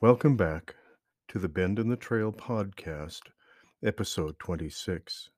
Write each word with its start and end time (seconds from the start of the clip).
Welcome 0.00 0.36
back 0.36 0.76
to 1.26 1.40
the 1.40 1.48
Bend 1.48 1.80
in 1.80 1.88
the 1.88 1.96
Trail 1.96 2.30
podcast, 2.30 3.22
episode 3.84 4.38
26. 4.38 5.28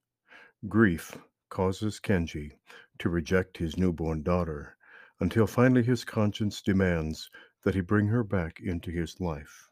Grief 0.69 1.17
causes 1.49 1.99
Kenji 1.99 2.51
to 2.99 3.09
reject 3.09 3.57
his 3.57 3.79
newborn 3.79 4.23
daughter 4.23 4.77
until 5.21 5.47
finally 5.47 5.83
his 5.83 6.05
conscience 6.05 6.61
demands 6.61 7.31
that 7.65 7.75
he 7.75 7.81
bring 7.81 8.07
her 8.09 8.23
back 8.23 8.61
into 8.61 8.91
his 8.91 9.19
life. 9.19 9.71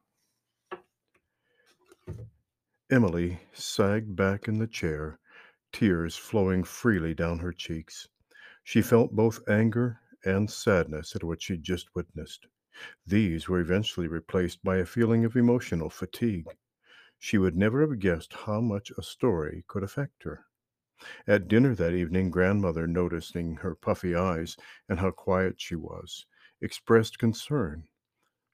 Emily 2.90 3.38
sagged 3.52 4.16
back 4.16 4.48
in 4.48 4.58
the 4.58 4.66
chair, 4.66 5.18
tears 5.70 6.16
flowing 6.16 6.64
freely 6.64 7.12
down 7.12 7.38
her 7.40 7.52
cheeks. 7.52 8.08
She 8.64 8.80
felt 8.80 9.12
both 9.12 9.46
anger 9.50 10.00
and 10.24 10.50
sadness 10.50 11.14
at 11.14 11.24
what 11.24 11.42
she'd 11.42 11.62
just 11.62 11.94
witnessed. 11.94 12.46
These 13.06 13.48
were 13.48 13.60
eventually 13.60 14.08
replaced 14.08 14.62
by 14.62 14.76
a 14.76 14.86
feeling 14.86 15.24
of 15.24 15.36
emotional 15.36 15.90
fatigue. 15.90 16.46
She 17.18 17.38
would 17.38 17.56
never 17.56 17.80
have 17.80 17.98
guessed 17.98 18.32
how 18.32 18.60
much 18.60 18.92
a 18.96 19.02
story 19.02 19.64
could 19.66 19.82
affect 19.82 20.22
her. 20.24 20.44
At 21.26 21.48
dinner 21.48 21.74
that 21.74 21.94
evening, 21.94 22.30
grandmother, 22.30 22.86
noticing 22.86 23.56
her 23.56 23.74
puffy 23.74 24.14
eyes 24.14 24.56
and 24.88 24.98
how 24.98 25.12
quiet 25.12 25.60
she 25.60 25.76
was, 25.76 26.26
expressed 26.60 27.18
concern. 27.18 27.88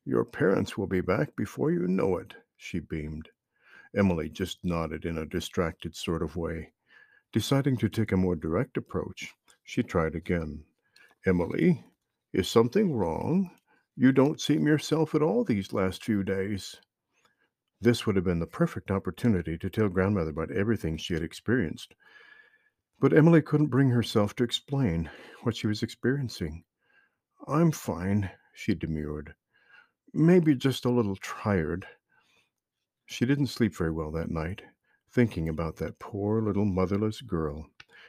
Your 0.04 0.24
parents 0.24 0.76
will 0.76 0.86
be 0.86 1.00
back 1.00 1.34
before 1.34 1.70
you 1.70 1.88
know 1.88 2.18
it, 2.18 2.34
she 2.56 2.78
beamed. 2.78 3.30
Emily 3.96 4.28
just 4.28 4.62
nodded 4.62 5.04
in 5.04 5.16
a 5.16 5.26
distracted 5.26 5.96
sort 5.96 6.22
of 6.22 6.36
way. 6.36 6.72
Deciding 7.32 7.76
to 7.78 7.88
take 7.88 8.12
a 8.12 8.16
more 8.16 8.36
direct 8.36 8.76
approach, 8.76 9.32
she 9.62 9.82
tried 9.82 10.14
again. 10.14 10.64
Emily, 11.26 11.84
is 12.32 12.48
something 12.48 12.92
wrong? 12.92 13.50
You 13.96 14.10
don't 14.10 14.40
seem 14.40 14.66
yourself 14.66 15.14
at 15.14 15.22
all 15.22 15.44
these 15.44 15.72
last 15.72 16.02
few 16.02 16.24
days. 16.24 16.80
This 17.80 18.06
would 18.06 18.16
have 18.16 18.24
been 18.24 18.40
the 18.40 18.46
perfect 18.46 18.90
opportunity 18.90 19.56
to 19.58 19.70
tell 19.70 19.88
grandmother 19.88 20.30
about 20.30 20.50
everything 20.50 20.96
she 20.96 21.14
had 21.14 21.22
experienced. 21.22 21.94
But 22.98 23.12
Emily 23.12 23.40
couldn't 23.40 23.68
bring 23.68 23.90
herself 23.90 24.34
to 24.36 24.44
explain 24.44 25.10
what 25.42 25.54
she 25.56 25.68
was 25.68 25.82
experiencing. 25.82 26.64
I'm 27.46 27.70
fine, 27.70 28.30
she 28.52 28.74
demurred. 28.74 29.34
Maybe 30.12 30.56
just 30.56 30.84
a 30.84 30.90
little 30.90 31.16
tired. 31.16 31.86
She 33.06 33.26
didn't 33.26 33.48
sleep 33.48 33.76
very 33.76 33.92
well 33.92 34.10
that 34.12 34.30
night, 34.30 34.62
thinking 35.12 35.48
about 35.48 35.76
that 35.76 36.00
poor 36.00 36.42
little 36.42 36.64
motherless 36.64 37.20
girl 37.20 37.68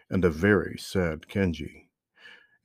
and 0.09 0.25
a 0.25 0.29
very 0.29 0.77
sad 0.79 1.27
Kenji. 1.27 1.84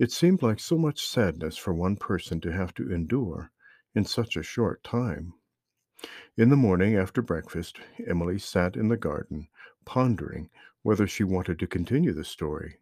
It 0.00 0.10
seemed 0.10 0.40
like 0.40 0.58
so 0.60 0.78
much 0.78 1.06
sadness 1.06 1.58
for 1.58 1.74
one 1.74 1.96
person 1.96 2.40
to 2.40 2.52
have 2.54 2.72
to 2.76 2.90
endure 2.90 3.52
in 3.94 4.06
such 4.06 4.34
a 4.34 4.42
short 4.42 4.82
time. 4.82 5.34
In 6.38 6.48
the 6.48 6.56
morning 6.56 6.96
after 6.96 7.20
breakfast, 7.20 7.78
Emily 8.06 8.38
sat 8.38 8.76
in 8.76 8.88
the 8.88 8.96
garden, 8.96 9.48
pondering 9.84 10.48
whether 10.80 11.06
she 11.06 11.22
wanted 11.22 11.58
to 11.58 11.66
continue 11.66 12.14
the 12.14 12.24
story. 12.24 12.78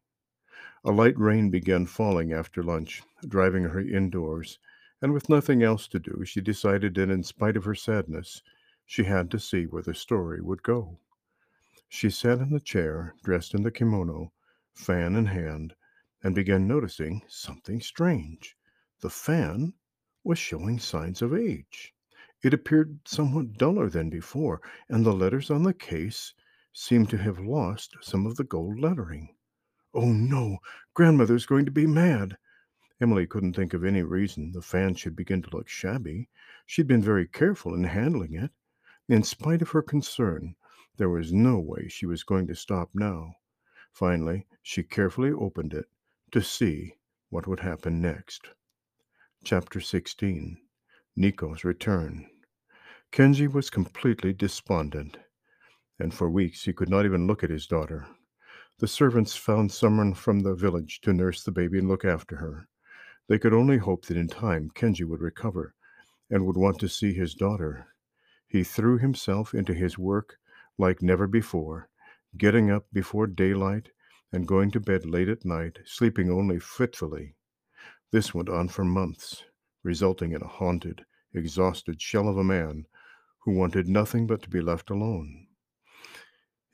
A 0.84 0.92
light 0.92 1.18
rain 1.18 1.50
began 1.50 1.86
falling 1.86 2.32
after 2.32 2.62
lunch, 2.62 3.02
driving 3.26 3.64
her 3.64 3.80
indoors, 3.80 4.60
and 5.02 5.12
with 5.12 5.28
nothing 5.28 5.60
else 5.60 5.88
to 5.88 5.98
do, 5.98 6.24
she 6.24 6.40
decided 6.40 6.94
that 6.94 7.10
in 7.10 7.24
spite 7.24 7.56
of 7.56 7.64
her 7.64 7.74
sadness, 7.74 8.44
she 8.86 9.02
had 9.02 9.28
to 9.32 9.40
see 9.40 9.64
where 9.64 9.82
the 9.82 9.92
story 9.92 10.40
would 10.40 10.62
go. 10.62 11.00
She 11.88 12.10
sat 12.10 12.38
in 12.38 12.50
the 12.50 12.60
chair, 12.60 13.16
dressed 13.24 13.54
in 13.54 13.64
the 13.64 13.72
kimono, 13.72 14.32
fan 14.72 15.16
in 15.16 15.26
hand, 15.26 15.74
and 16.22 16.34
began 16.34 16.66
noticing 16.66 17.22
something 17.28 17.80
strange. 17.80 18.56
The 19.00 19.10
fan 19.10 19.74
was 20.24 20.38
showing 20.38 20.80
signs 20.80 21.22
of 21.22 21.32
age. 21.32 21.94
It 22.42 22.52
appeared 22.52 22.98
somewhat 23.04 23.52
duller 23.52 23.88
than 23.88 24.10
before, 24.10 24.60
and 24.88 25.06
the 25.06 25.12
letters 25.12 25.48
on 25.48 25.62
the 25.62 25.72
case 25.72 26.34
seemed 26.72 27.08
to 27.10 27.18
have 27.18 27.38
lost 27.38 27.96
some 28.00 28.26
of 28.26 28.34
the 28.34 28.44
gold 28.44 28.80
lettering. 28.80 29.36
Oh 29.94 30.12
no, 30.12 30.58
grandmother's 30.92 31.46
going 31.46 31.64
to 31.66 31.70
be 31.70 31.86
mad. 31.86 32.36
Emily 33.00 33.26
couldn't 33.26 33.54
think 33.54 33.72
of 33.72 33.84
any 33.84 34.02
reason 34.02 34.50
the 34.50 34.60
fan 34.60 34.94
should 34.94 35.14
begin 35.14 35.40
to 35.42 35.50
look 35.50 35.68
shabby. 35.68 36.28
She'd 36.66 36.88
been 36.88 37.02
very 37.02 37.28
careful 37.28 37.74
in 37.74 37.84
handling 37.84 38.34
it. 38.34 38.50
In 39.08 39.22
spite 39.22 39.62
of 39.62 39.70
her 39.70 39.82
concern, 39.82 40.56
there 40.96 41.08
was 41.08 41.32
no 41.32 41.60
way 41.60 41.86
she 41.86 42.06
was 42.06 42.24
going 42.24 42.48
to 42.48 42.56
stop 42.56 42.90
now. 42.92 43.36
Finally, 43.92 44.46
she 44.62 44.82
carefully 44.82 45.30
opened 45.30 45.74
it 45.74 45.86
to 46.32 46.42
see 46.42 46.94
what 47.30 47.46
would 47.46 47.60
happen 47.60 48.02
next. 48.02 48.48
Chapter 49.44 49.80
16 49.80 50.58
Nico's 51.16 51.64
Return. 51.64 52.26
Kenji 53.10 53.50
was 53.50 53.70
completely 53.70 54.34
despondent, 54.34 55.16
and 55.98 56.12
for 56.12 56.28
weeks 56.28 56.64
he 56.64 56.72
could 56.72 56.90
not 56.90 57.06
even 57.06 57.26
look 57.26 57.42
at 57.42 57.50
his 57.50 57.66
daughter. 57.66 58.06
The 58.78 58.86
servants 58.86 59.34
found 59.34 59.72
someone 59.72 60.12
from 60.12 60.40
the 60.40 60.54
village 60.54 61.00
to 61.00 61.12
nurse 61.12 61.42
the 61.42 61.50
baby 61.50 61.78
and 61.78 61.88
look 61.88 62.04
after 62.04 62.36
her. 62.36 62.68
They 63.28 63.38
could 63.38 63.54
only 63.54 63.78
hope 63.78 64.04
that 64.06 64.16
in 64.16 64.28
time 64.28 64.70
Kenji 64.74 65.04
would 65.04 65.20
recover 65.20 65.74
and 66.30 66.44
would 66.44 66.56
want 66.56 66.78
to 66.80 66.88
see 66.88 67.14
his 67.14 67.34
daughter. 67.34 67.86
He 68.46 68.64
threw 68.64 68.98
himself 68.98 69.54
into 69.54 69.72
his 69.72 69.96
work 69.96 70.36
like 70.76 71.02
never 71.02 71.26
before, 71.26 71.88
getting 72.36 72.70
up 72.70 72.86
before 72.92 73.26
daylight 73.26 73.90
and 74.32 74.46
going 74.46 74.70
to 74.70 74.80
bed 74.80 75.06
late 75.06 75.28
at 75.28 75.44
night, 75.44 75.78
sleeping 75.84 76.30
only 76.30 76.58
fitfully. 76.58 77.34
This 78.10 78.34
went 78.34 78.48
on 78.48 78.68
for 78.68 78.84
months, 78.84 79.44
resulting 79.82 80.32
in 80.32 80.42
a 80.42 80.46
haunted, 80.46 81.04
exhausted 81.32 82.00
shell 82.00 82.28
of 82.28 82.36
a 82.36 82.44
man 82.44 82.86
who 83.38 83.52
wanted 83.52 83.88
nothing 83.88 84.26
but 84.26 84.42
to 84.42 84.50
be 84.50 84.60
left 84.60 84.90
alone. 84.90 85.46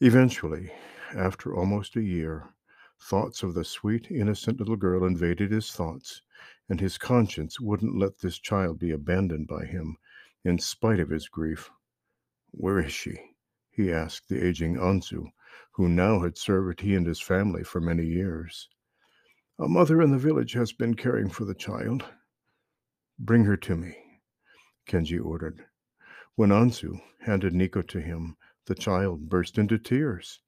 Eventually, 0.01 0.73
after 1.15 1.55
almost 1.55 1.97
a 1.97 2.03
year, 2.03 2.55
thoughts 3.01 3.43
of 3.43 3.55
the 3.55 3.65
sweet, 3.65 4.11
innocent 4.11 4.59
little 4.59 4.77
girl 4.77 5.05
invaded 5.05 5.53
his 5.53 5.71
thoughts, 5.73 6.23
and 6.69 6.81
his 6.81 6.99
conscience 6.99 7.61
wouldn't 7.61 7.99
let 7.99 8.19
this 8.19 8.39
child 8.39 8.79
be 8.79 8.91
abandoned 8.91 9.47
by 9.47 9.65
him, 9.65 9.97
in 10.45 10.59
spite 10.59 11.01
of 11.01 11.11
his 11.11 11.29
grief. 11.29 11.71
Where 12.51 12.81
is 12.81 12.93
she? 12.93 13.17
he 13.71 13.93
asked 13.93 14.29
the 14.29 14.45
aging 14.45 14.77
Anzu, 14.77 15.27
who 15.73 15.89
now 15.89 16.21
had 16.21 16.39
served 16.39 16.81
he 16.81 16.95
and 16.95 17.07
his 17.07 17.21
family 17.21 17.65
for 17.65 17.81
many 17.81 18.05
years. 18.05 18.69
A 19.59 19.69
mother 19.69 20.03
in 20.03 20.11
the 20.11 20.19
village 20.19 20.53
has 20.53 20.73
been 20.73 20.95
caring 20.95 21.31
for 21.31 21.45
the 21.45 21.55
child. 21.55 22.05
Bring 23.19 23.45
her 23.45 23.57
to 23.59 23.77
me, 23.77 23.97
Kenji 24.89 25.25
ordered. 25.25 25.65
When 26.35 26.51
Anzu 26.51 27.01
handed 27.21 27.55
Nico 27.55 27.83
to 27.83 28.01
him, 28.01 28.37
the 28.67 28.75
child 28.75 29.29
burst 29.29 29.59
into 29.59 29.79
tears. 29.79 30.41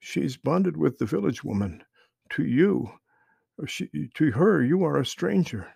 She's 0.00 0.36
bonded 0.36 0.76
with 0.76 0.98
the 0.98 1.06
village 1.06 1.44
woman. 1.44 1.84
To 2.30 2.44
you, 2.44 2.90
she, 3.66 3.88
to 4.14 4.30
her, 4.32 4.62
you 4.62 4.82
are 4.84 4.98
a 4.98 5.06
stranger. 5.06 5.72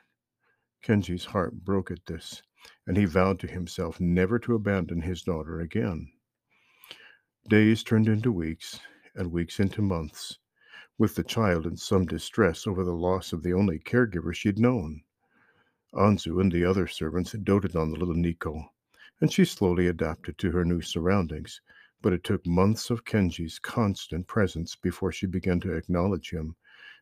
Kenji's 0.84 1.25
heart 1.25 1.54
broke 1.65 1.91
at 1.91 2.04
this, 2.06 2.42
and 2.87 2.97
he 2.97 3.04
vowed 3.04 3.38
to 3.41 3.47
himself 3.47 4.00
never 4.00 4.38
to 4.41 4.54
abandon 4.54 5.00
his 5.00 5.22
daughter 5.22 5.60
again. 5.60 6.12
Days 7.48 7.82
turned 7.82 8.08
into 8.08 8.30
weeks, 8.30 8.78
and 9.16 9.32
weeks 9.32 9.58
into 9.58 9.82
months, 9.82 10.38
with 10.97 11.16
the 11.16 11.25
child 11.25 11.66
in 11.66 11.76
some 11.76 12.06
distress 12.06 12.69
over 12.69 12.84
the 12.84 12.94
loss 12.94 13.32
of 13.32 13.42
the 13.42 13.53
only 13.53 13.80
caregiver 13.80 14.32
she'd 14.32 14.60
known. 14.60 15.03
Anzu 15.92 16.41
and 16.41 16.53
the 16.53 16.64
other 16.64 16.86
servants 16.86 17.32
doted 17.32 17.75
on 17.75 17.91
the 17.91 17.98
little 17.98 18.14
Nico, 18.14 18.72
and 19.20 19.32
she 19.32 19.44
slowly 19.44 19.88
adapted 19.88 20.38
to 20.38 20.53
her 20.53 20.64
new 20.64 20.80
surroundings, 20.80 21.60
but 22.00 22.12
it 22.12 22.22
took 22.22 22.47
months 22.47 22.91
of 22.91 23.04
Kenji's 23.04 23.59
constant 23.59 24.28
presence 24.28 24.76
before 24.76 25.10
she 25.10 25.26
began 25.26 25.59
to 25.60 25.72
acknowledge 25.72 26.30
him, 26.30 26.54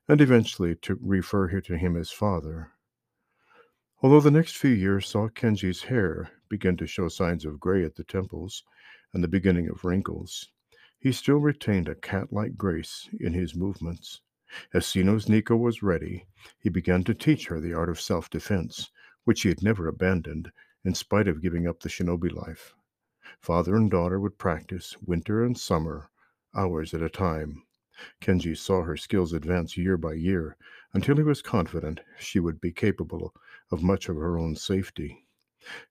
and 0.09 0.22
eventually 0.22 0.75
to 0.77 0.99
refer 1.03 1.49
her 1.49 1.61
to 1.61 1.77
him 1.77 1.97
as 1.97 2.11
father. 2.11 2.72
Although 4.03 4.21
the 4.21 4.31
next 4.31 4.57
few 4.57 4.71
years 4.71 5.07
saw 5.07 5.28
Kenji's 5.28 5.83
hair 5.83 6.31
begin 6.49 6.78
to 6.78 6.87
show 6.87 7.09
signs 7.09 7.45
of 7.45 7.60
gray 7.60 7.84
at 7.84 7.95
the 7.95 8.04
temples, 8.04 8.65
and 9.12 9.24
the 9.24 9.28
beginning 9.28 9.68
of 9.68 9.84
wrinkles, 9.84 10.51
he 10.98 11.12
still 11.12 11.39
retained 11.39 11.89
a 11.89 11.95
cat 11.95 12.33
like 12.33 12.57
grace 12.57 13.09
in 13.18 13.33
his 13.33 13.54
movements. 13.54 14.21
As 14.74 14.86
soon 14.86 15.09
as 15.09 15.28
Nico 15.28 15.57
was 15.57 15.83
ready, 15.83 16.27
he 16.59 16.68
began 16.68 17.04
to 17.04 17.15
teach 17.15 17.47
her 17.47 17.60
the 17.60 17.72
art 17.72 17.89
of 17.89 18.01
self 18.01 18.28
defense, 18.28 18.91
which 19.24 19.42
he 19.42 19.48
had 19.48 19.62
never 19.62 19.86
abandoned, 19.89 20.53
in 20.84 20.95
spite 20.95 21.28
of 21.28 21.41
giving 21.41 21.66
up 21.66 21.80
the 21.80 21.89
shinobi 21.89 22.30
life. 22.33 22.74
Father 23.41 23.77
and 23.77 23.91
daughter 23.91 24.18
would 24.18 24.39
practice 24.39 24.97
winter 25.01 25.45
and 25.45 25.59
summer, 25.59 26.10
hours 26.54 26.92
at 26.92 27.03
a 27.03 27.09
time. 27.09 27.63
Kenji 28.21 28.56
saw 28.56 28.83
her 28.83 28.97
skills 28.97 29.33
advance 29.33 29.77
year 29.77 29.97
by 29.97 30.15
year 30.15 30.56
until 30.92 31.16
he 31.16 31.22
was 31.22 31.42
confident 31.42 32.01
she 32.18 32.41
would 32.41 32.60
be 32.60 32.72
capable 32.72 33.34
of 33.71 33.83
much 33.83 34.09
of 34.09 34.16
her 34.16 34.39
own 34.39 34.56
safety. 34.56 35.27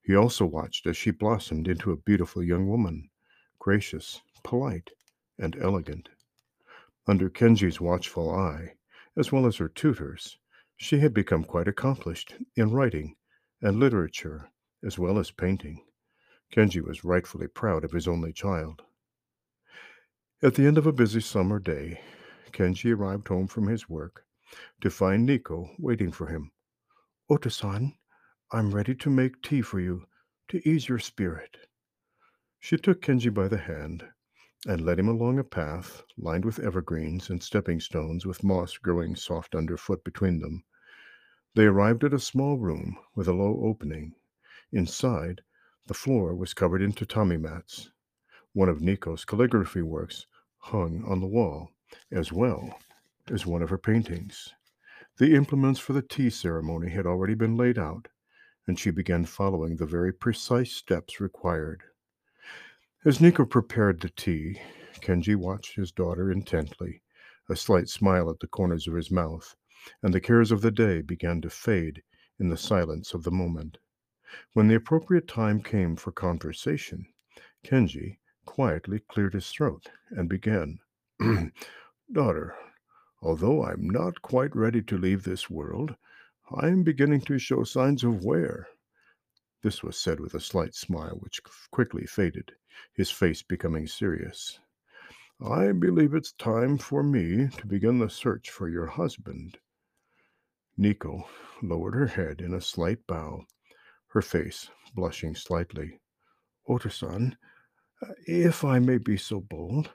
He 0.01 0.15
also 0.15 0.45
watched 0.45 0.87
as 0.87 0.97
she 0.97 1.11
blossomed 1.11 1.67
into 1.67 1.91
a 1.91 1.97
beautiful 1.97 2.41
young 2.41 2.67
woman, 2.67 3.09
gracious, 3.59 4.21
polite, 4.43 4.91
and 5.37 5.55
elegant. 5.61 6.09
Under 7.07 7.29
Kenji's 7.29 7.79
watchful 7.79 8.31
eye, 8.31 8.75
as 9.15 9.31
well 9.31 9.45
as 9.45 9.57
her 9.57 9.69
tutor's, 9.69 10.37
she 10.77 10.99
had 10.99 11.13
become 11.13 11.43
quite 11.43 11.67
accomplished 11.67 12.35
in 12.55 12.71
writing 12.71 13.15
and 13.61 13.79
literature, 13.79 14.49
as 14.83 14.97
well 14.97 15.19
as 15.19 15.31
painting. 15.31 15.85
Kenji 16.51 16.81
was 16.81 17.03
rightfully 17.03 17.47
proud 17.47 17.83
of 17.83 17.91
his 17.91 18.07
only 18.07 18.33
child. 18.33 18.81
At 20.41 20.55
the 20.55 20.65
end 20.65 20.77
of 20.77 20.87
a 20.87 20.93
busy 20.93 21.21
summer 21.21 21.59
day, 21.59 22.01
Kenji 22.51 22.95
arrived 22.95 23.27
home 23.27 23.47
from 23.47 23.67
his 23.67 23.89
work 23.89 24.25
to 24.81 24.89
find 24.89 25.25
Nico 25.25 25.69
waiting 25.77 26.11
for 26.11 26.27
him. 26.27 26.51
Ota-san, 27.29 27.93
I'm 28.51 28.73
ready 28.73 28.95
to 28.95 29.11
make 29.11 29.43
tea 29.43 29.61
for 29.61 29.79
you 29.79 30.07
to 30.47 30.67
ease 30.67 30.89
your 30.89 30.97
spirit. 30.97 31.55
She 32.59 32.77
took 32.77 32.99
Kenji 32.99 33.31
by 33.31 33.47
the 33.47 33.59
hand 33.59 34.03
and 34.67 34.81
led 34.81 34.97
him 34.97 35.07
along 35.07 35.37
a 35.37 35.43
path 35.43 36.01
lined 36.17 36.45
with 36.45 36.57
evergreens 36.57 37.29
and 37.29 37.43
stepping 37.43 37.79
stones 37.79 38.25
with 38.25 38.43
moss 38.43 38.75
growing 38.77 39.15
soft 39.15 39.53
underfoot 39.53 40.03
between 40.03 40.39
them. 40.39 40.63
They 41.53 41.65
arrived 41.65 42.03
at 42.03 42.13
a 42.13 42.19
small 42.19 42.57
room 42.57 42.97
with 43.13 43.27
a 43.27 43.33
low 43.33 43.61
opening. 43.63 44.15
Inside, 44.71 45.41
the 45.85 45.93
floor 45.93 46.35
was 46.35 46.55
covered 46.55 46.81
in 46.81 46.93
tatami 46.93 47.37
mats. 47.37 47.91
One 48.53 48.67
of 48.67 48.81
Nico's 48.81 49.25
calligraphy 49.25 49.83
works 49.83 50.25
hung 50.57 51.03
on 51.05 51.19
the 51.19 51.27
wall, 51.27 51.69
as 52.11 52.31
well 52.31 52.79
as 53.29 53.45
one 53.45 53.61
of 53.61 53.69
her 53.69 53.77
paintings. 53.77 54.55
The 55.17 55.35
implements 55.35 55.79
for 55.79 55.93
the 55.93 56.01
tea 56.01 56.31
ceremony 56.31 56.89
had 56.89 57.05
already 57.05 57.35
been 57.35 57.55
laid 57.55 57.77
out, 57.77 58.07
and 58.67 58.79
she 58.79 58.91
began 58.91 59.25
following 59.25 59.75
the 59.75 59.85
very 59.85 60.13
precise 60.13 60.71
steps 60.71 61.19
required. 61.19 61.83
As 63.05 63.21
Nico 63.21 63.45
prepared 63.45 64.01
the 64.01 64.09
tea, 64.09 64.59
Kenji 65.01 65.35
watched 65.35 65.75
his 65.75 65.91
daughter 65.91 66.31
intently, 66.31 67.01
a 67.49 67.55
slight 67.55 67.89
smile 67.89 68.29
at 68.29 68.39
the 68.39 68.47
corners 68.47 68.87
of 68.87 68.93
his 68.93 69.09
mouth, 69.09 69.55
and 70.03 70.13
the 70.13 70.21
cares 70.21 70.51
of 70.51 70.61
the 70.61 70.71
day 70.71 71.01
began 71.01 71.41
to 71.41 71.49
fade 71.49 72.03
in 72.39 72.49
the 72.49 72.57
silence 72.57 73.13
of 73.13 73.23
the 73.23 73.31
moment. 73.31 73.77
When 74.53 74.67
the 74.67 74.75
appropriate 74.75 75.27
time 75.27 75.63
came 75.63 75.95
for 75.95 76.11
conversation, 76.11 77.07
Kenji 77.63 78.19
quietly 78.45 78.99
cleared 78.99 79.33
his 79.33 79.49
throat 79.49 79.89
and 80.09 80.27
began. 80.27 80.79
Daughter, 82.11 82.55
although 83.21 83.63
I'm 83.63 83.89
not 83.89 84.21
quite 84.21 84.55
ready 84.55 84.81
to 84.83 84.97
leave 84.97 85.23
this 85.23 85.49
world, 85.49 85.95
I 86.55 86.67
am 86.67 86.83
beginning 86.83 87.21
to 87.21 87.37
show 87.37 87.63
signs 87.63 88.03
of 88.03 88.23
wear. 88.23 88.67
This 89.61 89.83
was 89.83 89.97
said 89.97 90.19
with 90.19 90.33
a 90.33 90.39
slight 90.39 90.73
smile, 90.73 91.17
which 91.19 91.41
quickly 91.69 92.05
faded, 92.07 92.53
his 92.93 93.11
face 93.11 93.43
becoming 93.43 93.85
serious. 93.85 94.59
I 95.39 95.71
believe 95.73 96.15
it's 96.15 96.31
time 96.33 96.77
for 96.77 97.03
me 97.03 97.49
to 97.49 97.67
begin 97.67 97.99
the 97.99 98.09
search 98.09 98.49
for 98.49 98.67
your 98.67 98.87
husband. 98.87 99.59
Nico 100.75 101.29
lowered 101.61 101.93
her 101.93 102.07
head 102.07 102.41
in 102.41 102.53
a 102.53 102.61
slight 102.61 103.05
bow, 103.05 103.45
her 104.07 104.21
face 104.21 104.69
blushing 104.95 105.35
slightly. 105.35 105.99
Ota-san, 106.67 107.37
if 108.25 108.63
I 108.63 108.79
may 108.79 108.97
be 108.97 109.17
so 109.17 109.39
bold, 109.39 109.91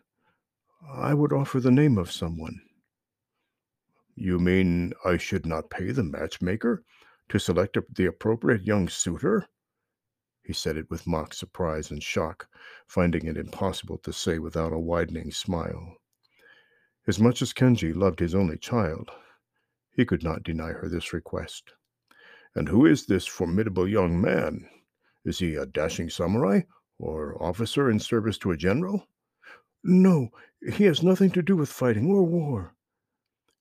I 0.88 1.14
would 1.14 1.32
offer 1.32 1.58
the 1.58 1.70
name 1.70 1.98
of 1.98 2.12
someone. 2.12 2.60
You 4.16 4.38
mean 4.38 4.92
I 5.04 5.16
should 5.16 5.44
not 5.44 5.70
pay 5.70 5.90
the 5.90 6.04
matchmaker 6.04 6.84
to 7.28 7.38
select 7.38 7.76
the 7.94 8.06
appropriate 8.06 8.62
young 8.62 8.88
suitor? 8.88 9.48
He 10.42 10.52
said 10.52 10.76
it 10.76 10.88
with 10.88 11.06
mock 11.06 11.34
surprise 11.34 11.90
and 11.90 12.02
shock, 12.02 12.46
finding 12.86 13.26
it 13.26 13.36
impossible 13.36 13.98
to 13.98 14.12
say 14.12 14.38
without 14.38 14.72
a 14.72 14.78
widening 14.78 15.32
smile. 15.32 15.96
As 17.06 17.18
much 17.18 17.42
as 17.42 17.52
Kenji 17.52 17.94
loved 17.94 18.20
his 18.20 18.34
only 18.34 18.56
child, 18.56 19.10
he 19.90 20.04
could 20.04 20.22
not 20.22 20.42
deny 20.42 20.72
her 20.72 20.88
this 20.88 21.12
request. 21.12 21.72
And 22.54 22.68
who 22.68 22.86
is 22.86 23.06
this 23.06 23.26
formidable 23.26 23.88
young 23.88 24.20
man? 24.20 24.68
Is 25.24 25.38
he 25.38 25.54
a 25.56 25.66
dashing 25.66 26.08
samurai 26.08 26.60
or 26.98 27.42
officer 27.42 27.90
in 27.90 27.98
service 27.98 28.38
to 28.38 28.52
a 28.52 28.56
general? 28.56 29.08
No, 29.82 30.30
he 30.72 30.84
has 30.84 31.02
nothing 31.02 31.30
to 31.32 31.42
do 31.42 31.56
with 31.56 31.68
fighting 31.68 32.10
or 32.10 32.22
war. 32.22 32.73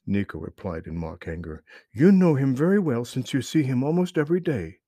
Nico 0.06 0.40
replied 0.40 0.88
in 0.88 0.98
mock 0.98 1.28
anger. 1.28 1.64
You 1.92 2.12
know 2.12 2.36
him 2.36 2.56
very 2.56 2.80
well 2.80 3.06
since 3.06 3.34
you 3.34 3.42
see 3.42 3.64
him 3.64 3.84
almost 3.84 4.18
every 4.18 4.40
day. 4.40 4.80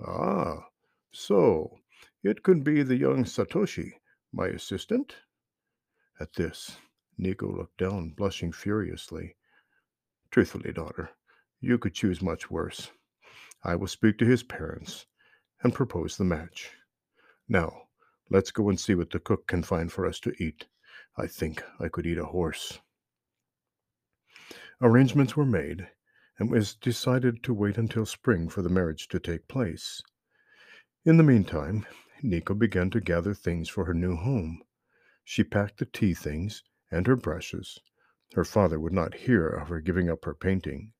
Ah, 0.00 0.68
so, 1.10 1.78
it 2.22 2.42
could 2.42 2.62
be 2.62 2.82
the 2.82 2.96
young 2.96 3.24
Satoshi, 3.24 3.92
my 4.32 4.48
assistant? 4.48 5.16
At 6.20 6.34
this, 6.34 6.78
Nico 7.16 7.50
looked 7.50 7.78
down, 7.78 8.10
blushing 8.10 8.52
furiously. 8.52 9.36
Truthfully, 10.30 10.72
daughter, 10.72 11.10
you 11.60 11.78
could 11.78 11.94
choose 11.94 12.20
much 12.20 12.50
worse. 12.50 12.90
I 13.64 13.76
will 13.76 13.86
speak 13.86 14.18
to 14.18 14.26
his 14.26 14.42
parents 14.42 15.06
and 15.62 15.74
propose 15.74 16.16
the 16.16 16.24
match. 16.24 16.70
Now, 17.48 17.88
let's 18.30 18.50
go 18.50 18.68
and 18.68 18.78
see 18.78 18.94
what 18.94 19.10
the 19.10 19.18
cook 19.18 19.46
can 19.46 19.62
find 19.62 19.90
for 19.90 20.06
us 20.06 20.20
to 20.20 20.34
eat. 20.42 20.66
I 21.16 21.26
think 21.26 21.64
I 21.80 21.88
could 21.88 22.06
eat 22.06 22.18
a 22.18 22.26
horse. 22.26 22.78
Arrangements 24.82 25.34
were 25.34 25.46
made, 25.46 25.88
and 26.38 26.50
it 26.50 26.52
was 26.52 26.74
decided 26.74 27.42
to 27.42 27.54
wait 27.54 27.78
until 27.78 28.04
spring 28.04 28.48
for 28.48 28.60
the 28.60 28.68
marriage 28.68 29.08
to 29.08 29.18
take 29.18 29.48
place. 29.48 30.02
In 31.04 31.16
the 31.16 31.22
meantime, 31.22 31.86
Nico 32.22 32.52
began 32.52 32.90
to 32.90 33.00
gather 33.00 33.32
things 33.32 33.70
for 33.70 33.86
her 33.86 33.94
new 33.94 34.16
home. 34.16 34.62
She 35.24 35.44
packed 35.44 35.78
the 35.78 35.86
tea 35.86 36.12
things 36.12 36.62
and 36.90 37.06
her 37.06 37.16
brushes. 37.16 37.80
Her 38.34 38.44
father 38.44 38.78
would 38.78 38.92
not 38.92 39.14
hear 39.14 39.48
of 39.48 39.68
her 39.68 39.80
giving 39.80 40.10
up 40.10 40.26
her 40.26 40.34
painting. 40.34 40.92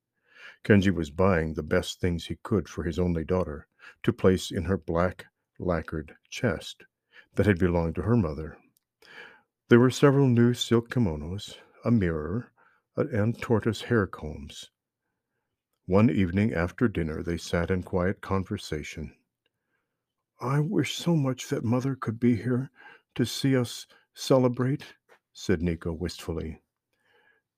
Kenji 0.64 0.90
was 0.90 1.10
buying 1.10 1.52
the 1.52 1.62
best 1.62 2.00
things 2.00 2.26
he 2.26 2.36
could 2.42 2.70
for 2.70 2.84
his 2.84 2.98
only 2.98 3.24
daughter 3.24 3.66
to 4.04 4.12
place 4.12 4.50
in 4.50 4.64
her 4.64 4.78
black, 4.78 5.26
lacquered 5.58 6.16
chest 6.30 6.84
that 7.34 7.44
had 7.44 7.58
belonged 7.58 7.96
to 7.96 8.02
her 8.02 8.16
mother. 8.16 8.56
There 9.68 9.80
were 9.80 9.90
several 9.90 10.28
new 10.28 10.54
silk 10.54 10.88
kimonos, 10.88 11.58
a 11.84 11.90
mirror, 11.90 12.52
and 12.96 13.40
tortoise 13.40 13.82
hair 13.82 14.06
combs. 14.06 14.70
One 15.86 16.10
evening 16.10 16.52
after 16.54 16.88
dinner, 16.88 17.22
they 17.22 17.36
sat 17.36 17.70
in 17.70 17.82
quiet 17.82 18.20
conversation. 18.20 19.14
I 20.40 20.60
wish 20.60 20.96
so 20.96 21.14
much 21.14 21.48
that 21.48 21.64
Mother 21.64 21.94
could 21.94 22.18
be 22.18 22.36
here 22.36 22.70
to 23.14 23.24
see 23.24 23.56
us 23.56 23.86
celebrate, 24.14 24.94
said 25.32 25.62
Nico 25.62 25.92
wistfully. 25.92 26.60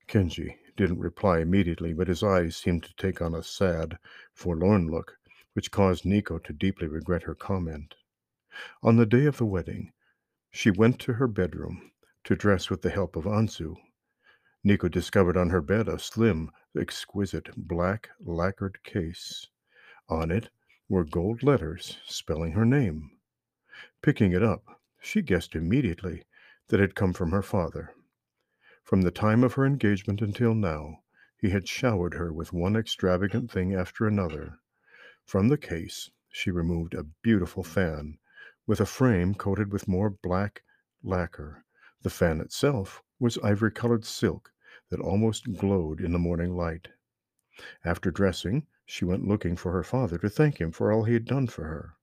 Kenji 0.08 0.56
didn't 0.76 0.98
reply 0.98 1.40
immediately, 1.40 1.92
but 1.92 2.08
his 2.08 2.22
eyes 2.22 2.56
seemed 2.56 2.82
to 2.84 2.94
take 2.96 3.20
on 3.20 3.34
a 3.34 3.42
sad, 3.42 3.98
forlorn 4.32 4.88
look, 4.88 5.18
which 5.54 5.70
caused 5.70 6.04
Nico 6.04 6.38
to 6.38 6.52
deeply 6.52 6.86
regret 6.86 7.22
her 7.22 7.34
comment. 7.34 7.94
On 8.82 8.96
the 8.96 9.06
day 9.06 9.26
of 9.26 9.38
the 9.38 9.46
wedding, 9.46 9.92
she 10.50 10.70
went 10.70 10.98
to 11.00 11.14
her 11.14 11.28
bedroom 11.28 11.92
to 12.24 12.36
dress 12.36 12.70
with 12.70 12.82
the 12.82 12.90
help 12.90 13.16
of 13.16 13.24
Anzu. 13.24 13.76
Nico 14.64 14.88
discovered 14.88 15.36
on 15.36 15.50
her 15.50 15.60
bed 15.60 15.88
a 15.88 15.98
slim, 15.98 16.50
exquisite 16.76 17.48
black 17.56 18.10
lacquered 18.20 18.82
case. 18.82 19.46
On 20.08 20.30
it 20.30 20.50
were 20.88 21.04
gold 21.04 21.42
letters 21.42 21.98
spelling 22.06 22.52
her 22.52 22.64
name. 22.64 23.10
Picking 24.02 24.32
it 24.32 24.42
up, 24.42 24.80
she 25.00 25.22
guessed 25.22 25.54
immediately 25.54 26.24
that 26.68 26.80
it 26.80 26.82
had 26.82 26.94
come 26.94 27.12
from 27.12 27.30
her 27.30 27.42
father. 27.42 27.94
From 28.82 29.02
the 29.02 29.10
time 29.10 29.44
of 29.44 29.54
her 29.54 29.64
engagement 29.64 30.22
until 30.22 30.54
now, 30.54 31.02
he 31.36 31.50
had 31.50 31.68
showered 31.68 32.14
her 32.14 32.32
with 32.32 32.52
one 32.52 32.74
extravagant 32.74 33.50
thing 33.50 33.74
after 33.74 34.06
another. 34.06 34.58
From 35.24 35.48
the 35.48 35.58
case, 35.58 36.10
she 36.30 36.50
removed 36.50 36.94
a 36.94 37.04
beautiful 37.22 37.62
fan 37.62 38.18
with 38.66 38.80
a 38.80 38.86
frame 38.86 39.34
coated 39.34 39.72
with 39.72 39.86
more 39.86 40.10
black 40.10 40.62
lacquer. 41.02 41.64
The 42.02 42.10
fan 42.10 42.40
itself 42.40 43.02
was 43.18 43.38
ivory 43.38 43.72
colored 43.72 44.04
silk 44.04 44.52
that 44.90 45.00
almost 45.00 45.52
glowed 45.54 46.00
in 46.00 46.12
the 46.12 46.18
morning 46.18 46.56
light. 46.56 46.88
After 47.84 48.10
dressing, 48.10 48.66
she 48.86 49.04
went 49.04 49.26
looking 49.26 49.56
for 49.56 49.72
her 49.72 49.82
father 49.82 50.18
to 50.18 50.30
thank 50.30 50.60
him 50.60 50.70
for 50.70 50.92
all 50.92 51.04
he 51.04 51.14
had 51.14 51.24
done 51.24 51.46
for 51.46 51.64
her. 51.64 51.94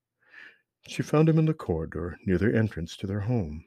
She 0.87 1.01
found 1.01 1.29
him 1.29 1.39
in 1.39 1.45
the 1.45 1.53
corridor 1.53 2.19
near 2.25 2.37
the 2.37 2.55
entrance 2.55 2.95
to 2.97 3.07
their 3.07 3.21
home. 3.21 3.65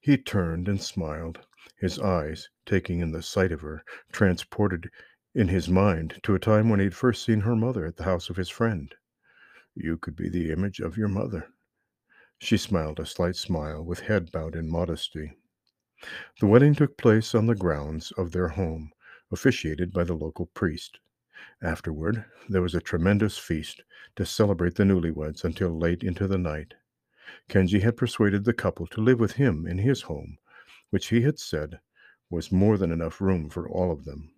He 0.00 0.16
turned 0.16 0.68
and 0.68 0.80
smiled, 0.80 1.46
his 1.76 1.98
eyes, 1.98 2.48
taking 2.64 3.00
in 3.00 3.12
the 3.12 3.22
sight 3.22 3.52
of 3.52 3.60
her, 3.60 3.84
transported 4.12 4.90
in 5.34 5.48
his 5.48 5.68
mind 5.68 6.20
to 6.22 6.34
a 6.34 6.38
time 6.38 6.70
when 6.70 6.80
he 6.80 6.84
had 6.84 6.94
first 6.94 7.24
seen 7.24 7.40
her 7.40 7.54
mother 7.54 7.84
at 7.84 7.96
the 7.96 8.04
house 8.04 8.30
of 8.30 8.36
his 8.36 8.48
friend. 8.48 8.94
You 9.74 9.98
could 9.98 10.16
be 10.16 10.28
the 10.28 10.50
image 10.50 10.80
of 10.80 10.96
your 10.96 11.08
mother. 11.08 11.48
She 12.38 12.56
smiled 12.56 12.98
a 12.98 13.04
slight 13.04 13.36
smile, 13.36 13.84
with 13.84 14.00
head 14.00 14.32
bowed 14.32 14.56
in 14.56 14.70
modesty. 14.70 15.36
The 16.40 16.46
wedding 16.46 16.74
took 16.74 16.96
place 16.96 17.34
on 17.34 17.46
the 17.46 17.54
grounds 17.54 18.12
of 18.12 18.32
their 18.32 18.48
home, 18.48 18.92
officiated 19.32 19.92
by 19.92 20.04
the 20.04 20.14
local 20.14 20.46
priest. 20.46 21.00
Afterward, 21.60 22.24
there 22.48 22.62
was 22.62 22.74
a 22.74 22.80
tremendous 22.80 23.36
feast 23.36 23.82
to 24.16 24.24
celebrate 24.24 24.76
the 24.76 24.84
newlyweds 24.84 25.44
until 25.44 25.76
late 25.76 26.02
into 26.02 26.26
the 26.26 26.38
night. 26.38 26.74
Kenji 27.48 27.80
had 27.80 27.96
persuaded 27.96 28.44
the 28.44 28.52
couple 28.52 28.86
to 28.86 29.00
live 29.00 29.20
with 29.20 29.32
him 29.32 29.66
in 29.66 29.78
his 29.78 30.02
home, 30.02 30.38
which 30.90 31.08
he 31.08 31.22
had 31.22 31.38
said 31.38 31.80
was 32.30 32.52
more 32.52 32.78
than 32.78 32.92
enough 32.92 33.20
room 33.20 33.50
for 33.50 33.68
all 33.68 33.90
of 33.90 34.04
them. 34.04 34.32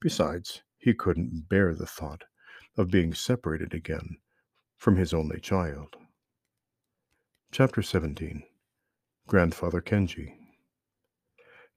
Besides, 0.00 0.62
he 0.78 0.94
couldn't 0.94 1.48
bear 1.48 1.74
the 1.74 1.86
thought 1.86 2.24
of 2.76 2.90
being 2.90 3.14
separated 3.14 3.74
again 3.74 4.18
from 4.76 4.96
his 4.96 5.12
only 5.12 5.40
child. 5.40 5.96
Chapter 7.52 7.82
17 7.82 8.42
Grandfather 9.26 9.80
Kenji 9.80 10.39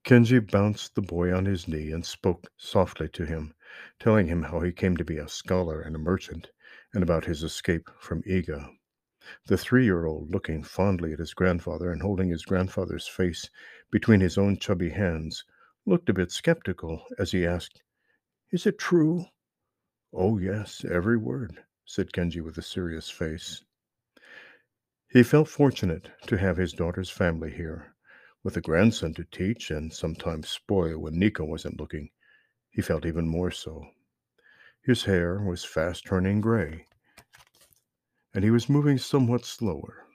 Kenji 0.03 0.39
bounced 0.39 0.95
the 0.95 1.01
boy 1.01 1.33
on 1.33 1.45
his 1.45 1.65
knee 1.65 1.91
and 1.93 2.05
spoke 2.05 2.51
softly 2.57 3.07
to 3.07 3.25
him, 3.25 3.53
telling 3.99 4.27
him 4.27 4.43
how 4.43 4.59
he 4.59 4.73
came 4.73 4.97
to 4.97 5.05
be 5.05 5.17
a 5.17 5.29
scholar 5.29 5.79
and 5.79 5.95
a 5.95 5.99
merchant, 5.99 6.51
and 6.93 7.01
about 7.01 7.23
his 7.23 7.41
escape 7.41 7.89
from 7.99 8.21
Iga. 8.23 8.69
The 9.45 9.57
three 9.57 9.85
year 9.85 10.05
old, 10.05 10.29
looking 10.29 10.61
fondly 10.61 11.13
at 11.13 11.19
his 11.19 11.33
grandfather 11.33 11.89
and 11.89 12.01
holding 12.01 12.27
his 12.27 12.43
grandfather's 12.43 13.07
face 13.07 13.49
between 13.91 14.19
his 14.19 14.37
own 14.37 14.57
chubby 14.57 14.89
hands, 14.89 15.45
looked 15.85 16.09
a 16.09 16.13
bit 16.13 16.31
skeptical 16.31 17.05
as 17.17 17.31
he 17.31 17.45
asked, 17.45 17.81
Is 18.51 18.65
it 18.65 18.77
true? 18.77 19.27
Oh, 20.11 20.37
yes, 20.37 20.83
every 20.83 21.15
word, 21.15 21.63
said 21.85 22.11
Kenji 22.11 22.41
with 22.41 22.57
a 22.57 22.61
serious 22.61 23.09
face. 23.09 23.63
He 25.07 25.23
felt 25.23 25.47
fortunate 25.47 26.11
to 26.27 26.37
have 26.37 26.57
his 26.57 26.73
daughter's 26.73 27.09
family 27.09 27.51
here. 27.51 27.95
With 28.43 28.57
a 28.57 28.61
grandson 28.61 29.13
to 29.13 29.23
teach 29.23 29.71
and 29.71 29.93
sometimes 29.93 30.49
spoil 30.49 30.97
when 30.97 31.17
Nico 31.17 31.45
wasn't 31.45 31.79
looking, 31.79 32.09
he 32.69 32.81
felt 32.81 33.05
even 33.05 33.25
more 33.25 33.51
so. 33.51 33.87
His 34.81 35.05
hair 35.05 35.39
was 35.39 35.63
fast 35.63 36.05
turning 36.05 36.41
gray, 36.41 36.87
and 38.33 38.43
he 38.43 38.51
was 38.51 38.67
moving 38.67 38.97
somewhat 38.97 39.45
slower. 39.45 40.07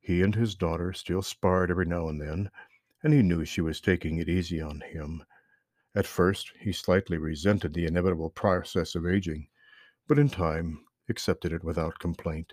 He 0.00 0.22
and 0.22 0.36
his 0.36 0.54
daughter 0.54 0.92
still 0.92 1.20
sparred 1.20 1.72
every 1.72 1.86
now 1.86 2.06
and 2.08 2.20
then, 2.20 2.48
and 3.02 3.12
he 3.12 3.22
knew 3.22 3.44
she 3.44 3.60
was 3.60 3.80
taking 3.80 4.18
it 4.18 4.28
easy 4.28 4.60
on 4.60 4.80
him. 4.80 5.24
At 5.96 6.06
first, 6.06 6.52
he 6.60 6.70
slightly 6.72 7.18
resented 7.18 7.74
the 7.74 7.86
inevitable 7.86 8.30
process 8.30 8.94
of 8.94 9.04
aging, 9.04 9.48
but 10.06 10.18
in 10.18 10.28
time 10.28 10.84
accepted 11.08 11.52
it 11.52 11.64
without 11.64 11.98
complaint. 11.98 12.52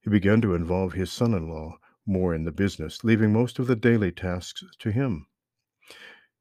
He 0.00 0.10
began 0.10 0.40
to 0.42 0.54
involve 0.54 0.92
his 0.92 1.10
son 1.10 1.34
in 1.34 1.48
law 1.48 1.76
more 2.10 2.34
in 2.34 2.44
the 2.44 2.52
business, 2.52 3.04
leaving 3.04 3.32
most 3.32 3.58
of 3.58 3.68
the 3.68 3.76
daily 3.76 4.10
tasks 4.10 4.64
to 4.80 4.90
him. 4.90 5.28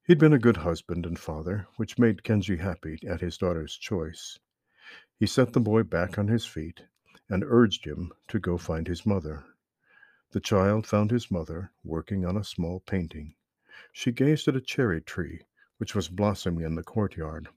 He'd 0.03 0.17
been 0.17 0.33
a 0.33 0.39
good 0.39 0.57
husband 0.57 1.05
and 1.05 1.17
father, 1.17 1.67
which 1.77 1.99
made 1.99 2.23
Kenji 2.23 2.59
happy 2.59 2.99
at 3.07 3.21
his 3.21 3.38
daughter's 3.38 3.77
choice. 3.77 4.39
He 5.19 5.27
set 5.27 5.53
the 5.53 5.59
boy 5.59 5.83
back 5.83 6.17
on 6.17 6.27
his 6.27 6.45
feet 6.45 6.81
and 7.29 7.43
urged 7.45 7.85
him 7.85 8.11
to 8.29 8.39
go 8.39 8.57
find 8.57 8.88
his 8.88 9.05
mother. 9.05 9.43
The 10.31 10.39
child 10.39 10.88
found 10.88 11.11
his 11.11 11.29
mother 11.29 11.71
working 11.83 12.25
on 12.25 12.35
a 12.35 12.43
small 12.43 12.79
painting. 12.79 13.35
She 13.93 14.11
gazed 14.11 14.47
at 14.47 14.55
a 14.55 14.61
cherry 14.61 15.01
tree, 15.01 15.41
which 15.77 15.93
was 15.93 16.09
blossoming 16.09 16.65
in 16.65 16.75
the 16.75 16.83
courtyard, 16.83 17.47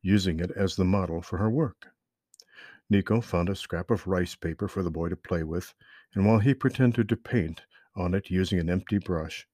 using 0.00 0.40
it 0.40 0.50
as 0.52 0.76
the 0.76 0.84
model 0.84 1.20
for 1.20 1.36
her 1.36 1.50
work. 1.50 1.88
Nico 2.90 3.20
found 3.20 3.50
a 3.50 3.54
scrap 3.54 3.90
of 3.90 4.06
rice 4.06 4.34
paper 4.34 4.68
for 4.68 4.82
the 4.82 4.90
boy 4.90 5.10
to 5.10 5.16
play 5.16 5.42
with, 5.42 5.74
and 6.14 6.26
while 6.26 6.38
he 6.38 6.54
pretended 6.54 7.08
to 7.08 7.16
paint 7.16 7.62
on 7.94 8.14
it 8.14 8.30
using 8.30 8.58
an 8.58 8.70
empty 8.70 8.98
brush, 8.98 9.46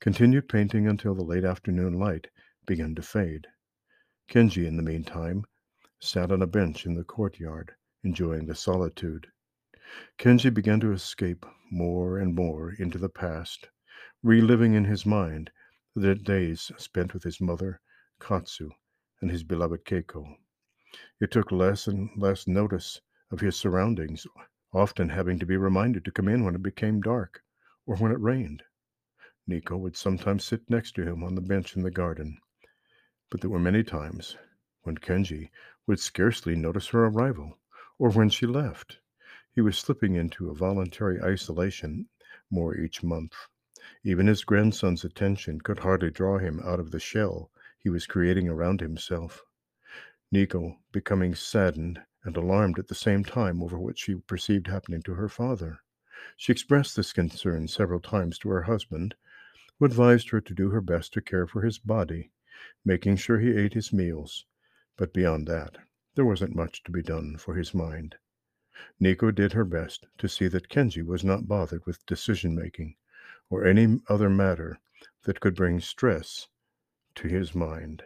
continued 0.00 0.48
painting 0.48 0.86
until 0.88 1.14
the 1.14 1.22
late 1.22 1.44
afternoon 1.44 1.92
light 1.92 2.28
began 2.66 2.94
to 2.94 3.02
fade. 3.02 3.46
Kenji, 4.28 4.66
in 4.66 4.76
the 4.76 4.82
meantime, 4.82 5.44
sat 6.00 6.32
on 6.32 6.42
a 6.42 6.46
bench 6.46 6.86
in 6.86 6.94
the 6.94 7.04
courtyard, 7.04 7.74
enjoying 8.02 8.46
the 8.46 8.54
solitude. 8.54 9.26
Kenji 10.18 10.52
began 10.52 10.80
to 10.80 10.92
escape 10.92 11.44
more 11.70 12.18
and 12.18 12.34
more 12.34 12.72
into 12.72 12.98
the 12.98 13.08
past, 13.08 13.68
reliving 14.22 14.74
in 14.74 14.84
his 14.84 15.04
mind 15.04 15.50
the 15.94 16.14
days 16.14 16.70
spent 16.76 17.12
with 17.12 17.22
his 17.22 17.40
mother, 17.40 17.80
Katsu, 18.20 18.70
and 19.20 19.30
his 19.30 19.42
beloved 19.42 19.84
Keiko. 19.84 20.36
It 21.20 21.30
took 21.30 21.52
less 21.52 21.86
and 21.86 22.10
less 22.16 22.46
notice 22.46 23.00
of 23.30 23.40
his 23.40 23.56
surroundings, 23.56 24.26
often 24.72 25.08
having 25.08 25.38
to 25.38 25.46
be 25.46 25.56
reminded 25.56 26.04
to 26.04 26.12
come 26.12 26.28
in 26.28 26.44
when 26.44 26.54
it 26.54 26.62
became 26.62 27.00
dark 27.00 27.42
or 27.86 27.96
when 27.96 28.12
it 28.12 28.20
rained. 28.20 28.62
Nico 29.46 29.76
would 29.76 29.96
sometimes 29.96 30.44
sit 30.44 30.68
next 30.70 30.92
to 30.92 31.02
him 31.02 31.24
on 31.24 31.34
the 31.34 31.40
bench 31.40 31.74
in 31.74 31.82
the 31.82 31.90
garden, 31.90 32.38
but 33.30 33.40
there 33.40 33.50
were 33.50 33.58
many 33.58 33.82
times 33.82 34.36
when 34.82 34.96
Kenji 34.96 35.50
would 35.86 35.98
scarcely 35.98 36.54
notice 36.54 36.88
her 36.88 37.06
arrival 37.06 37.58
or 37.98 38.10
when 38.10 38.28
she 38.28 38.46
left. 38.46 38.98
He 39.52 39.60
was 39.60 39.76
slipping 39.76 40.14
into 40.14 40.50
a 40.50 40.54
voluntary 40.54 41.20
isolation 41.20 42.08
more 42.50 42.76
each 42.76 43.02
month. 43.02 43.34
Even 44.04 44.26
his 44.26 44.44
grandson's 44.44 45.04
attention 45.04 45.60
could 45.60 45.80
hardly 45.80 46.10
draw 46.10 46.38
him 46.38 46.60
out 46.64 46.78
of 46.78 46.90
the 46.92 47.00
shell 47.00 47.50
he 47.78 47.88
was 47.88 48.06
creating 48.06 48.48
around 48.48 48.80
himself. 48.80 49.42
Nico 50.30 50.78
becoming 50.92 51.34
saddened 51.34 52.00
and 52.24 52.36
alarmed 52.36 52.78
at 52.78 52.88
the 52.88 52.94
same 52.94 53.24
time 53.24 53.62
over 53.62 53.78
what 53.78 53.98
she 53.98 54.14
perceived 54.14 54.66
happening 54.66 55.02
to 55.02 55.14
her 55.14 55.28
father. 55.28 55.80
She 56.36 56.52
expressed 56.52 56.96
this 56.96 57.12
concern 57.12 57.68
several 57.68 58.00
times 58.00 58.38
to 58.38 58.50
her 58.50 58.62
husband, 58.62 59.14
who 59.78 59.86
advised 59.86 60.28
her 60.30 60.40
to 60.40 60.54
do 60.54 60.70
her 60.70 60.80
best 60.80 61.12
to 61.14 61.22
care 61.22 61.46
for 61.46 61.62
his 61.62 61.78
body, 61.78 62.30
making 62.84 63.16
sure 63.16 63.38
he 63.38 63.56
ate 63.56 63.74
his 63.74 63.92
meals. 63.92 64.44
But 64.96 65.14
beyond 65.14 65.46
that, 65.48 65.78
there 66.14 66.26
wasn't 66.26 66.54
much 66.54 66.82
to 66.84 66.90
be 66.90 67.02
done 67.02 67.36
for 67.38 67.54
his 67.54 67.72
mind. 67.72 68.16
Nico 68.98 69.30
did 69.30 69.52
her 69.54 69.64
best 69.64 70.06
to 70.18 70.28
see 70.28 70.48
that 70.48 70.68
Kenji 70.68 71.04
was 71.04 71.24
not 71.24 71.48
bothered 71.48 71.86
with 71.86 72.04
decision 72.06 72.54
making 72.54 72.96
or 73.48 73.64
any 73.64 74.00
other 74.08 74.30
matter 74.30 74.78
that 75.22 75.40
could 75.40 75.54
bring 75.54 75.80
stress 75.80 76.48
to 77.14 77.28
his 77.28 77.54
mind. 77.54 78.02